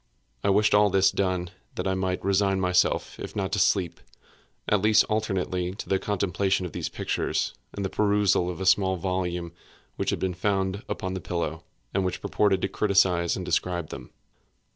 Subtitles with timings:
[0.43, 3.99] I wished all this done that I might resign myself, if not to sleep,
[4.67, 8.95] at least alternately to the contemplation of these pictures, and the perusal of a small
[8.95, 9.51] volume
[9.97, 14.09] which had been found upon the pillow, and which purported to criticise and describe them.